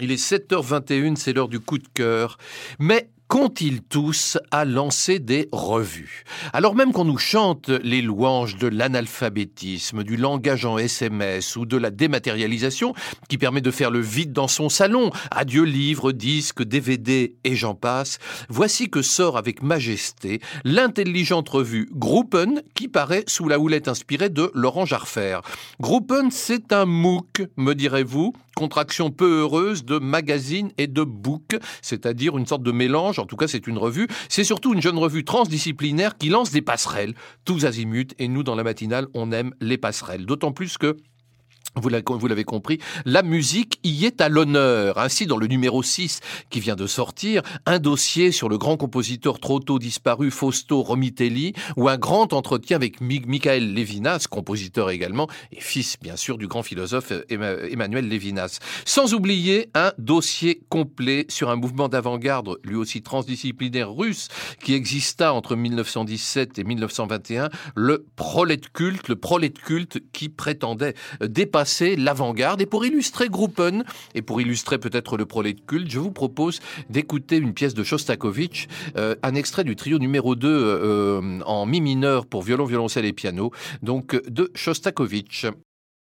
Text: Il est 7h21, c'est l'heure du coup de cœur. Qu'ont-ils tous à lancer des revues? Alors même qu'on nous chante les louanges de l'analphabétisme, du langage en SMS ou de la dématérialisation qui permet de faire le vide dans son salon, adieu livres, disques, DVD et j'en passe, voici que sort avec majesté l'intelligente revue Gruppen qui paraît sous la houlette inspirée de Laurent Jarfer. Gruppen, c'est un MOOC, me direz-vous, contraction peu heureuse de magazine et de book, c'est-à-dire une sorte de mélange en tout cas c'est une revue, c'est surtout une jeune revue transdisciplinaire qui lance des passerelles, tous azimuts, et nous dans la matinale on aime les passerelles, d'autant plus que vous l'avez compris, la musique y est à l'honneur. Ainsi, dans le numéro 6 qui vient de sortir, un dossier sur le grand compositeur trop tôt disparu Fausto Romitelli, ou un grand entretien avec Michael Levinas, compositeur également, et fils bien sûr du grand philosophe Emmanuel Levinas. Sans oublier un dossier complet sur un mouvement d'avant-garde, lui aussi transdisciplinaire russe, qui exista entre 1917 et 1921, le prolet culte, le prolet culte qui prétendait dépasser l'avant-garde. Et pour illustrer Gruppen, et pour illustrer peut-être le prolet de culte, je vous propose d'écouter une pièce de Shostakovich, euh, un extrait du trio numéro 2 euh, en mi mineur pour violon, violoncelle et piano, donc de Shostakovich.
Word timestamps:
Il 0.00 0.10
est 0.12 0.22
7h21, 0.22 1.16
c'est 1.16 1.32
l'heure 1.32 1.48
du 1.48 1.60
coup 1.60 1.78
de 1.78 1.88
cœur. 1.92 2.38
Qu'ont-ils 3.30 3.80
tous 3.80 4.38
à 4.50 4.64
lancer 4.64 5.20
des 5.20 5.48
revues? 5.52 6.24
Alors 6.52 6.74
même 6.74 6.92
qu'on 6.92 7.04
nous 7.04 7.16
chante 7.16 7.68
les 7.68 8.02
louanges 8.02 8.56
de 8.56 8.66
l'analphabétisme, 8.66 10.02
du 10.02 10.16
langage 10.16 10.64
en 10.66 10.78
SMS 10.78 11.54
ou 11.54 11.64
de 11.64 11.76
la 11.76 11.92
dématérialisation 11.92 12.92
qui 13.28 13.38
permet 13.38 13.60
de 13.60 13.70
faire 13.70 13.92
le 13.92 14.00
vide 14.00 14.32
dans 14.32 14.48
son 14.48 14.68
salon, 14.68 15.12
adieu 15.30 15.62
livres, 15.62 16.10
disques, 16.10 16.64
DVD 16.64 17.36
et 17.44 17.54
j'en 17.54 17.76
passe, 17.76 18.18
voici 18.48 18.90
que 18.90 19.00
sort 19.00 19.38
avec 19.38 19.62
majesté 19.62 20.40
l'intelligente 20.64 21.48
revue 21.48 21.88
Gruppen 21.92 22.62
qui 22.74 22.88
paraît 22.88 23.22
sous 23.28 23.46
la 23.46 23.60
houlette 23.60 23.86
inspirée 23.86 24.28
de 24.28 24.50
Laurent 24.54 24.86
Jarfer. 24.86 25.38
Gruppen, 25.80 26.32
c'est 26.32 26.72
un 26.72 26.84
MOOC, 26.84 27.42
me 27.56 27.74
direz-vous, 27.74 28.32
contraction 28.56 29.10
peu 29.10 29.40
heureuse 29.40 29.84
de 29.84 29.98
magazine 29.98 30.72
et 30.78 30.88
de 30.88 31.04
book, 31.04 31.56
c'est-à-dire 31.80 32.36
une 32.36 32.46
sorte 32.46 32.64
de 32.64 32.72
mélange 32.72 33.19
en 33.20 33.26
tout 33.26 33.36
cas 33.36 33.46
c'est 33.46 33.66
une 33.66 33.78
revue, 33.78 34.08
c'est 34.28 34.44
surtout 34.44 34.74
une 34.74 34.82
jeune 34.82 34.98
revue 34.98 35.24
transdisciplinaire 35.24 36.16
qui 36.18 36.28
lance 36.28 36.50
des 36.50 36.62
passerelles, 36.62 37.14
tous 37.44 37.64
azimuts, 37.64 38.14
et 38.18 38.28
nous 38.28 38.42
dans 38.42 38.54
la 38.54 38.64
matinale 38.64 39.06
on 39.14 39.32
aime 39.32 39.54
les 39.60 39.78
passerelles, 39.78 40.26
d'autant 40.26 40.52
plus 40.52 40.78
que 40.78 40.96
vous 41.76 41.88
l'avez 41.88 42.44
compris, 42.44 42.78
la 43.04 43.22
musique 43.22 43.78
y 43.84 44.04
est 44.04 44.20
à 44.20 44.28
l'honneur. 44.28 44.98
Ainsi, 44.98 45.26
dans 45.26 45.36
le 45.36 45.46
numéro 45.46 45.82
6 45.82 46.20
qui 46.50 46.58
vient 46.58 46.74
de 46.74 46.86
sortir, 46.86 47.42
un 47.64 47.78
dossier 47.78 48.32
sur 48.32 48.48
le 48.48 48.58
grand 48.58 48.76
compositeur 48.76 49.38
trop 49.38 49.60
tôt 49.60 49.78
disparu 49.78 50.30
Fausto 50.30 50.82
Romitelli, 50.82 51.52
ou 51.76 51.88
un 51.88 51.96
grand 51.96 52.32
entretien 52.32 52.76
avec 52.76 53.00
Michael 53.00 53.72
Levinas, 53.72 54.26
compositeur 54.28 54.90
également, 54.90 55.28
et 55.52 55.60
fils 55.60 55.96
bien 56.02 56.16
sûr 56.16 56.38
du 56.38 56.48
grand 56.48 56.62
philosophe 56.64 57.12
Emmanuel 57.28 58.08
Levinas. 58.08 58.58
Sans 58.84 59.14
oublier 59.14 59.70
un 59.74 59.92
dossier 59.98 60.62
complet 60.70 61.26
sur 61.28 61.50
un 61.50 61.56
mouvement 61.56 61.88
d'avant-garde, 61.88 62.58
lui 62.64 62.74
aussi 62.74 63.02
transdisciplinaire 63.02 63.92
russe, 63.92 64.28
qui 64.62 64.74
exista 64.74 65.32
entre 65.32 65.54
1917 65.54 66.58
et 66.58 66.64
1921, 66.64 67.48
le 67.76 68.06
prolet 68.16 68.60
culte, 68.72 69.08
le 69.08 69.16
prolet 69.16 69.50
culte 69.50 70.00
qui 70.12 70.28
prétendait 70.28 70.94
dépasser 71.20 71.59
l'avant-garde. 71.96 72.60
Et 72.60 72.66
pour 72.66 72.84
illustrer 72.84 73.28
Gruppen, 73.28 73.84
et 74.14 74.22
pour 74.22 74.40
illustrer 74.40 74.78
peut-être 74.78 75.16
le 75.16 75.26
prolet 75.26 75.52
de 75.52 75.60
culte, 75.60 75.90
je 75.90 75.98
vous 75.98 76.12
propose 76.12 76.60
d'écouter 76.88 77.36
une 77.36 77.54
pièce 77.54 77.74
de 77.74 77.82
Shostakovich, 77.82 78.68
euh, 78.96 79.14
un 79.22 79.34
extrait 79.34 79.64
du 79.64 79.76
trio 79.76 79.98
numéro 79.98 80.34
2 80.34 80.48
euh, 80.48 81.40
en 81.46 81.66
mi 81.66 81.80
mineur 81.80 82.26
pour 82.26 82.42
violon, 82.42 82.64
violoncelle 82.64 83.04
et 83.04 83.12
piano, 83.12 83.50
donc 83.82 84.20
de 84.28 84.50
Shostakovich. 84.54 85.46